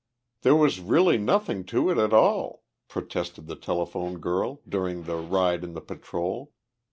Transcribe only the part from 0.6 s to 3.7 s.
really nothing to it at all," protested the